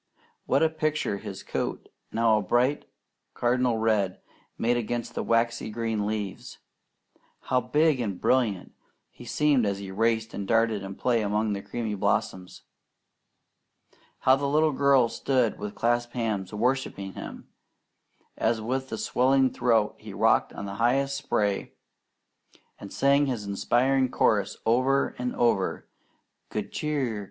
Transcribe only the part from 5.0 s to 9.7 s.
the waxy green leaves! How big and brilliant he seemed